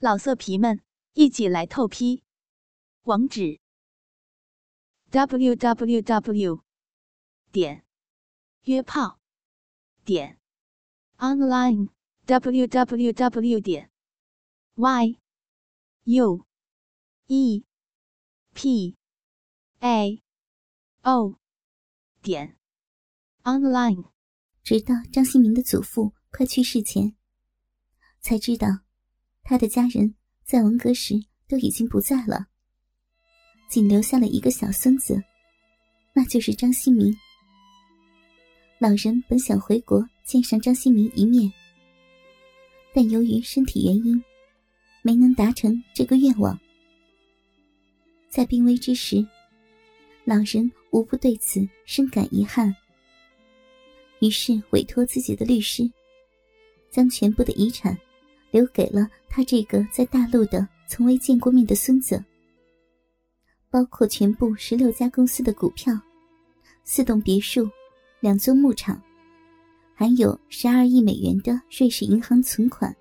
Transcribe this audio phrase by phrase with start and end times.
[0.00, 0.80] 老色皮们，
[1.14, 2.22] 一起来透批！
[3.02, 3.58] 网址
[5.10, 6.62] ：w w w
[7.50, 7.84] 点
[8.62, 9.18] 约炮
[10.04, 10.38] 点
[11.16, 11.88] online
[12.26, 13.90] w w w 点
[14.76, 15.18] y
[16.04, 16.46] u
[17.26, 17.64] e
[18.54, 18.96] p
[19.80, 20.22] a
[21.02, 21.40] o
[22.22, 22.56] 点
[23.42, 24.12] online。
[24.62, 27.16] 直到张新民的祖父快去世前，
[28.20, 28.87] 才知道。
[29.48, 31.14] 他的家人在文革时
[31.48, 32.48] 都已经不在了，
[33.66, 35.24] 仅留下了一个小孙子，
[36.12, 37.10] 那就是张新民。
[38.78, 41.50] 老人本想回国见上张新民一面，
[42.92, 44.22] 但由于身体原因，
[45.00, 46.60] 没能达成这个愿望。
[48.28, 49.26] 在病危之时，
[50.26, 52.76] 老人无不对此深感遗憾，
[54.20, 55.90] 于是委托自己的律师，
[56.90, 57.98] 将全部的遗产。
[58.50, 62.24] 留给了他这个在大陆的从未见过面的孙子，
[63.70, 65.92] 包括全部十六家公司的股票、
[66.82, 67.68] 四栋别墅、
[68.20, 69.00] 两座牧场，
[69.94, 72.94] 还有十二亿美元的瑞士银行存款。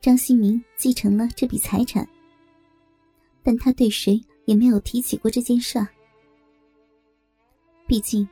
[0.00, 2.08] 张新明继承了这笔财产，
[3.42, 5.84] 但他对谁也没有提起过这件事。
[7.88, 8.28] 毕竟，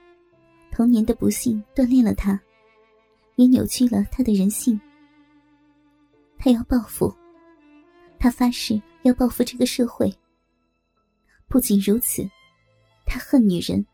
[0.71, 2.41] 童年的不幸锻炼了他。
[3.37, 4.81] 也扭曲了他的人性。
[6.39, 7.15] 他要报复，
[8.19, 10.13] 他发誓要报复这个社会。
[11.49, 12.29] 不仅如此，
[13.07, 13.87] 他恨女人，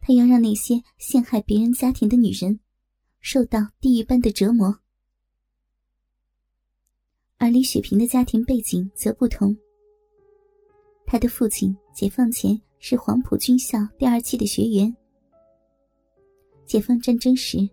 [0.00, 2.58] 他要让那些陷害别人家庭的女人
[3.20, 4.76] 受到地狱般的折磨。
[7.38, 9.56] 而李雪萍的家庭背景则不同，
[11.06, 14.96] 他的父亲解放前是黄埔军校第二期的学员，
[16.66, 17.68] 解放战争时。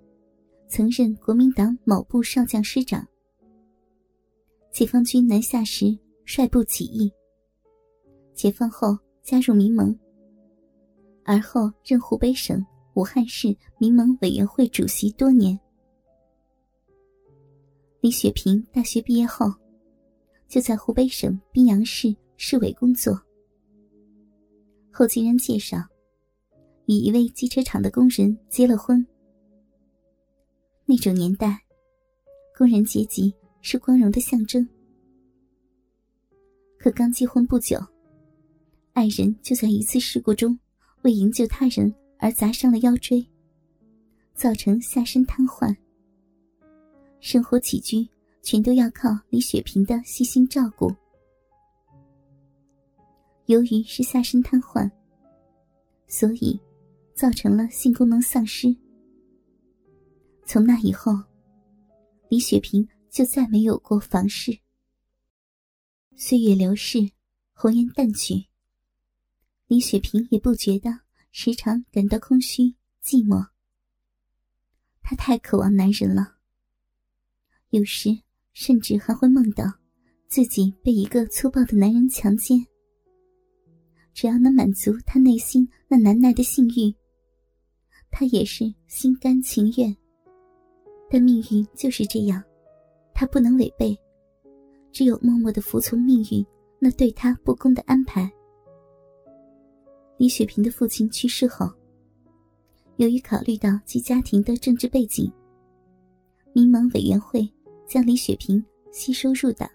[0.72, 3.04] 曾任国民党某部少将师长。
[4.72, 7.12] 解放军南下时率部起义。
[8.34, 9.98] 解放后加入民盟，
[11.26, 15.60] 而后任湖北省武汉市民盟委员会主席多年。
[18.00, 19.54] 李雪萍大学毕业后，
[20.48, 23.20] 就在湖北省宾阳市市委工作。
[24.90, 25.78] 后经人介绍，
[26.86, 29.06] 与一位机车厂的工人结了婚。
[30.86, 31.62] 那种年代，
[32.58, 34.68] 工人阶级是光荣的象征。
[36.78, 37.78] 可刚结婚不久，
[38.94, 40.58] 爱人就在一次事故中
[41.02, 43.26] 为营救他人而砸伤了腰椎，
[44.34, 45.76] 造成下身瘫痪。
[47.20, 48.08] 生活起居
[48.42, 50.90] 全都要靠李雪萍的细心照顾。
[53.48, 54.90] 由于是下身瘫痪，
[56.08, 56.58] 所以
[57.14, 58.74] 造成了性功能丧失。
[60.46, 61.12] 从那以后，
[62.30, 64.60] 李雪萍就再没有过房事。
[66.16, 67.12] 岁月流逝，
[67.54, 68.46] 红颜淡去，
[69.68, 71.00] 李雪萍也不觉得
[71.32, 73.48] 时常感到空虚寂寞。
[75.02, 76.38] 她太渴望男人了，
[77.70, 78.20] 有时
[78.54, 79.64] 甚至还会梦到
[80.28, 82.66] 自己被一个粗暴的男人强奸。
[84.14, 86.94] 只要能满足她内心那难耐的性欲，
[88.12, 89.96] 她也是心甘情愿。
[91.10, 92.44] 但命运就是这样，
[93.20, 94.00] 他不能违背，
[94.94, 96.46] 只有默默的服从命运
[96.80, 98.32] 那对他不公的安排。
[100.16, 101.70] 李雪萍的父亲去世后，
[102.96, 105.30] 由于考虑到其家庭的政治背景，
[106.54, 107.46] 民盟委员会
[107.86, 109.70] 将李雪萍吸收入党。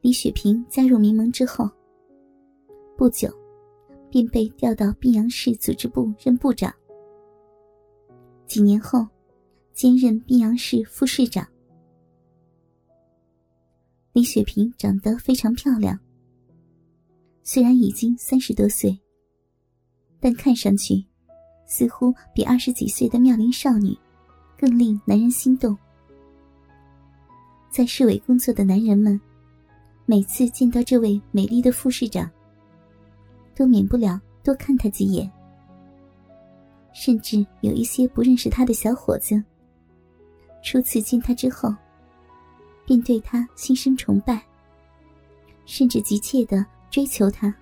[0.00, 1.70] 李雪萍加入民盟之后，
[2.96, 3.32] 不久，
[4.10, 6.74] 便被调到宾阳市组织部任部长。
[8.48, 9.06] 几年后。
[9.74, 11.48] 兼任宾阳市副市长。
[14.12, 15.98] 李雪萍长得非常漂亮，
[17.42, 19.00] 虽然已经三十多岁，
[20.20, 21.02] 但看上去
[21.66, 23.96] 似乎比二十几岁的妙龄少女
[24.58, 25.74] 更令男人心动。
[27.70, 29.18] 在市委工作的男人们，
[30.04, 32.30] 每次见到这位美丽的副市长，
[33.54, 35.32] 都免不了多看她几眼，
[36.92, 39.42] 甚至有一些不认识她的小伙子。
[40.62, 41.74] 初次见她之后，
[42.92, 44.38] 便对他心生崇拜，
[45.64, 47.54] 甚至急切的追求他。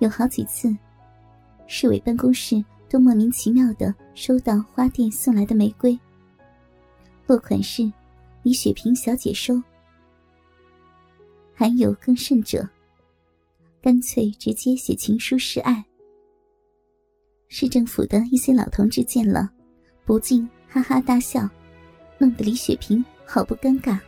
[0.00, 0.76] 有好几次，
[1.68, 5.96] 市委办公室都莫名其妙的收到花店送来的玫瑰，
[7.28, 7.88] 落款是
[8.42, 9.62] “李雪萍小姐收”。
[11.54, 12.68] 还有更甚者，
[13.80, 15.84] 干脆直接写情书示爱。
[17.46, 19.48] 市政府的一些老同志见了，
[20.04, 20.50] 不禁。
[20.68, 21.48] 哈哈大笑，
[22.18, 23.98] 弄得李雪萍好不尴尬。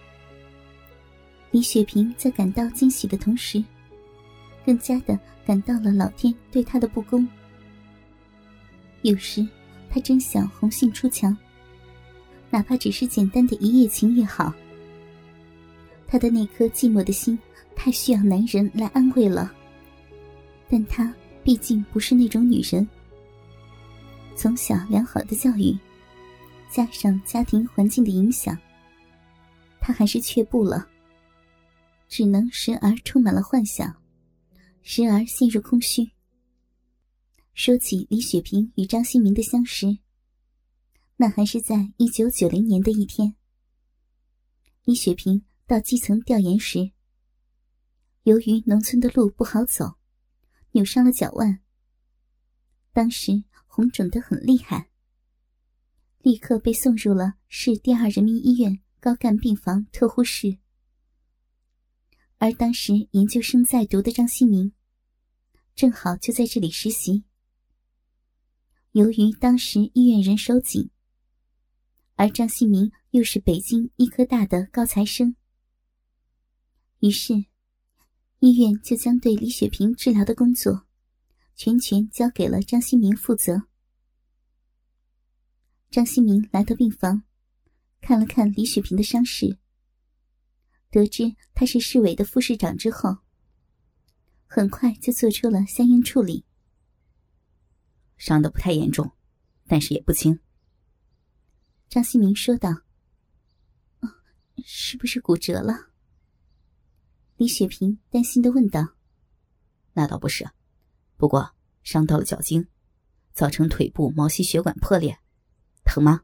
[1.51, 3.63] 李雪萍在感到惊喜的同时，
[4.67, 7.27] 更加的感到了老天对她的不公。
[9.03, 9.47] 有时，
[9.91, 11.37] 她真想红杏出墙，
[12.51, 14.53] 哪怕只是简单的一夜情也好。
[16.07, 17.39] 她的那颗寂寞的心，
[17.77, 19.53] 太需要男人来安慰了。
[20.69, 22.87] 但她毕竟不是那种女人。
[24.35, 25.77] 从小良好的教育，
[26.69, 28.59] 加上家庭环境的影响，
[29.95, 30.89] 还是却步了。
[32.09, 34.03] 只能时而充满了幻想，
[34.83, 36.11] 时而陷入空虚。
[37.55, 39.99] 说起李雪萍与张新明的相识，
[41.17, 43.35] 那还是在一九九零年的一天。
[44.85, 46.91] 李雪萍到基层调研时，
[48.25, 49.95] 由于农村的路不好走，
[50.73, 51.61] 扭伤了脚腕，
[52.93, 54.91] 当时红肿的很厉害，
[56.19, 60.57] 立刻被送入了市第二人民医院高干病房特护室。
[62.39, 64.73] 而当时研究生在读的张新明，
[65.75, 67.23] 正好就在这里实习。
[68.93, 70.89] 由于当时医院人手紧，
[72.15, 75.37] 而张新明又是北京医科大的高材生，
[77.01, 77.35] 于是
[78.39, 80.87] 医院就将对李雪萍治疗的工作，
[81.57, 83.65] 全权交给了张新明负责。
[85.91, 87.23] 张新明来到病房，
[88.07, 89.57] 看了看李雪萍的伤势。
[90.91, 93.17] 得知她是市委的副市长之后，
[94.47, 96.45] 很快就做出了相应处理。
[98.19, 99.11] 伤的不太严重，
[99.67, 100.39] 但是也不轻。
[101.89, 102.83] 张新明说道
[104.63, 105.89] ：“是不是骨折了？”
[107.39, 108.97] 李雪萍担心的问道
[109.95, 110.47] ：“那倒不是，
[111.17, 112.69] 不过伤到了脚筋，
[113.33, 115.19] 造成腿部毛细血管破裂，
[115.87, 116.21] 疼吗？”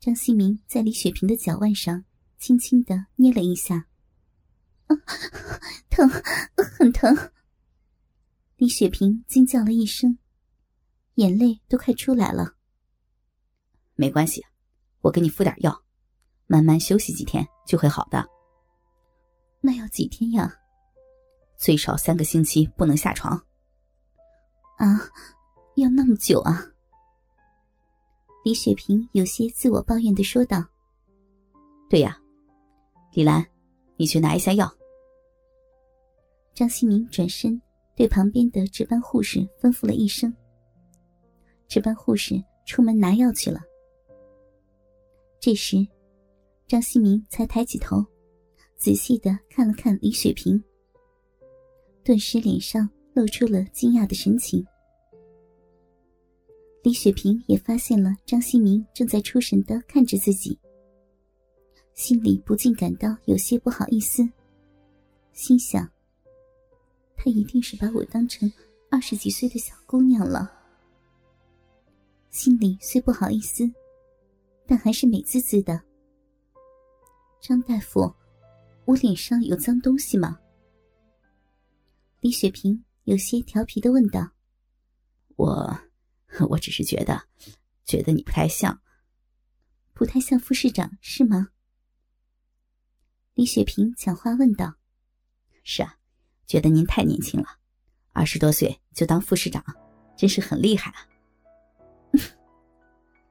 [0.00, 2.04] 张新明在李雪萍的脚腕上。
[2.38, 3.88] 轻轻的捏了一下，
[4.86, 4.94] 啊，
[5.90, 6.08] 疼，
[6.78, 7.32] 很疼。
[8.54, 10.16] 李雪萍惊叫了一声，
[11.14, 12.54] 眼泪都快出来了。
[13.96, 14.46] 没关系，
[15.00, 15.82] 我给你敷点药，
[16.46, 18.24] 慢慢休息几天就会好的。
[19.60, 20.48] 那要几天呀？
[21.56, 23.36] 最少三个星期不能下床。
[24.76, 25.00] 啊，
[25.74, 26.64] 要那么久啊？
[28.48, 30.64] 李雪萍有些自我抱怨的说道
[31.90, 32.18] ：“对呀。”
[33.12, 33.46] 李兰，
[33.98, 34.66] 你去拿一下药。
[36.54, 37.60] 张新明转身
[37.94, 40.34] 对旁边的值班护士吩咐了一声。
[41.68, 43.60] 值班护士出门拿药去了。
[45.38, 45.86] 这时，
[46.66, 48.02] 张新明才抬起头，
[48.78, 50.58] 仔细的看了看李雪萍，
[52.02, 54.66] 顿时脸上露出了惊讶的神情。
[56.82, 60.58] 李雪萍也发现了张新明正在出神的看着自己。
[61.94, 64.26] 心里不禁感到有些不好意思，
[65.32, 65.90] 心想
[67.16, 68.50] ：“他一定是把我当成
[68.90, 70.52] 二十几岁的小姑娘了。”
[72.30, 73.68] 心里虽不好意思，
[74.64, 75.82] 但还是美滋滋的。
[77.40, 78.14] 张大夫，
[78.84, 80.38] 我脸上有脏东西吗？
[82.20, 84.30] 李雪萍有些调皮的问道。
[85.36, 85.76] “我，
[86.46, 87.22] 我只是觉得，
[87.84, 88.80] 觉得你不太像，
[89.94, 91.48] 不太像副市长，是吗？”
[93.34, 94.74] 李雪萍抢话问道
[95.62, 95.96] ：“是啊，
[96.46, 97.46] 觉得您太年轻了，
[98.12, 99.64] 二十多岁就当副市长，
[100.16, 101.06] 真是很厉害啊。”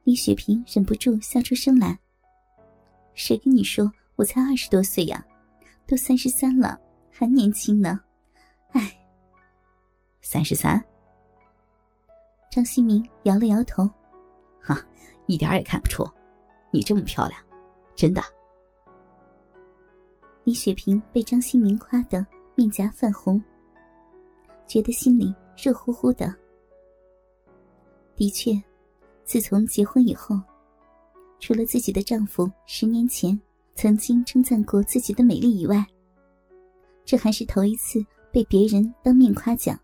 [0.04, 1.98] 李雪萍忍不住笑出声来
[3.14, 5.24] ：“谁跟你说我才二十多岁呀？
[5.86, 8.00] 都三十三了，还年轻呢。”
[8.72, 8.98] 哎，
[10.22, 10.82] 三十三。
[12.58, 13.88] 张新明摇了摇头
[14.60, 14.84] ：“哈，
[15.26, 16.04] 一点也看不出，
[16.72, 17.40] 你这么漂亮，
[17.94, 18.20] 真的。”
[20.42, 23.40] 李雪萍被张新明夸得面颊泛红，
[24.66, 26.34] 觉得心里热乎乎的。
[28.16, 28.60] 的确，
[29.22, 30.34] 自从结婚以后，
[31.38, 33.40] 除了自己的丈夫十年前
[33.76, 35.86] 曾经称赞过自己的美丽以外，
[37.04, 39.78] 这还是头一次被别人当面夸奖。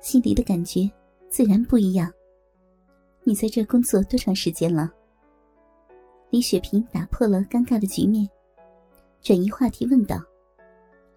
[0.00, 0.88] 心里的感觉
[1.36, 2.10] 自然不一样。
[3.22, 4.90] 你在这工作多长时间了？
[6.30, 8.26] 李雪萍打破了尴尬的局面。
[9.20, 10.16] 转移话题问道：“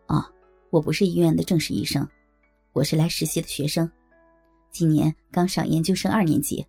[0.07, 0.29] 啊，
[0.71, 2.05] 我不是医院的正式医生，
[2.73, 3.89] 我是来实习的学生，
[4.71, 6.67] 今年刚上研究生二年级。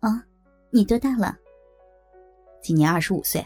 [0.00, 0.22] 啊，
[0.68, 1.34] 你多大了？
[2.60, 3.42] 今年二十五岁。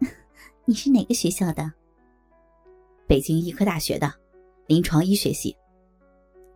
[0.64, 1.70] 你是哪个学校的？
[3.06, 4.10] 北京医科大学的，
[4.68, 5.54] 临床医学系。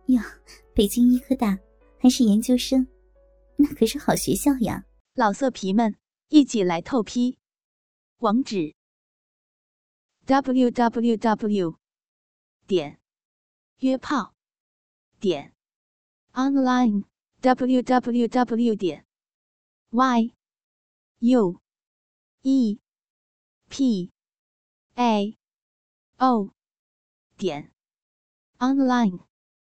[0.07, 0.25] 呀，
[0.73, 1.55] 北京医科大
[1.99, 2.87] 还是研究生，
[3.57, 4.85] 那可是好学校呀。”
[5.17, 5.97] 老色皮们，
[6.29, 7.39] 一起来透批！
[8.17, 8.75] 网址
[10.25, 11.79] ：w w w
[12.67, 12.99] 点
[13.79, 14.35] 约炮
[15.19, 15.55] 点
[16.33, 17.05] online
[17.41, 19.05] w w w 点
[19.89, 20.35] y
[21.19, 21.59] u
[22.43, 22.79] e
[23.69, 24.11] p
[24.93, 25.37] a
[26.17, 26.53] o
[27.37, 27.71] 点
[28.59, 29.26] online。